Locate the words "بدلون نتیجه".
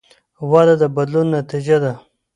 0.95-1.77